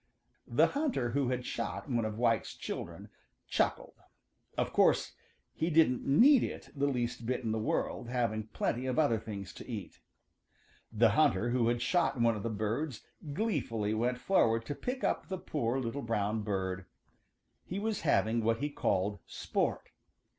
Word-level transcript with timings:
= 0.25 0.47
|The 0.47 0.65
hunter 0.69 1.11
who 1.11 1.29
has 1.29 1.45
shot 1.45 1.87
one 1.87 2.05
of 2.05 2.17
White's 2.17 2.55
children 2.55 3.09
chuckled 3.47 3.93
of 4.57 4.73
course 4.73 5.13
he 5.53 5.69
didn't 5.69 6.03
need 6.07 6.41
it 6.43 6.71
the 6.75 6.87
least 6.87 7.27
bit 7.27 7.41
in 7.43 7.51
the 7.51 7.59
world, 7.59 8.09
having 8.09 8.47
plenty 8.47 8.87
of 8.87 8.97
other 8.97 9.19
things 9.19 9.53
to 9.53 9.69
eat. 9.69 9.99
The 10.91 11.09
hunter 11.11 11.51
who 11.51 11.67
had 11.67 11.83
shot 11.83 12.19
one 12.19 12.35
of 12.35 12.41
the 12.41 12.49
birds 12.49 13.03
gleefully 13.31 13.93
went 13.93 14.17
forward 14.17 14.65
to 14.65 14.73
pick 14.73 15.03
up 15.03 15.27
the 15.27 15.37
poor 15.37 15.79
little 15.79 16.01
brown 16.01 16.41
bird. 16.41 16.87
He 17.63 17.77
was 17.77 18.01
having 18.01 18.43
what 18.43 18.57
he 18.57 18.71
called 18.71 19.19
sport. 19.27 19.91